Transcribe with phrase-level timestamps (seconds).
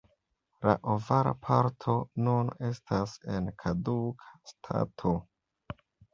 [0.67, 1.95] La ovala parto
[2.29, 5.15] nun estas en kaduka stato.